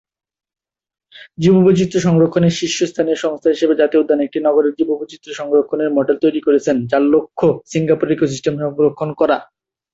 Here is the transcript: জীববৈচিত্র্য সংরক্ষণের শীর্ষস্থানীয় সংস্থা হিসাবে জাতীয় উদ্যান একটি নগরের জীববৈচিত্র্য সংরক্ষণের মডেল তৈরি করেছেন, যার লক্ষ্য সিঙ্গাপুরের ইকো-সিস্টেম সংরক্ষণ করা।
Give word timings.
জীববৈচিত্র্য 1.37 1.99
সংরক্ষণের 2.01 2.57
শীর্ষস্থানীয় 2.59 3.17
সংস্থা 3.17 3.49
হিসাবে 3.53 3.73
জাতীয় 3.81 4.01
উদ্যান 4.01 4.19
একটি 4.23 4.39
নগরের 4.47 4.77
জীববৈচিত্র্য 4.79 5.37
সংরক্ষণের 5.39 5.89
মডেল 5.97 6.17
তৈরি 6.21 6.41
করেছেন, 6.43 6.75
যার 6.91 7.03
লক্ষ্য 7.13 7.47
সিঙ্গাপুরের 7.71 8.15
ইকো-সিস্টেম 8.15 8.53
সংরক্ষণ 8.63 9.09
করা। 9.21 9.37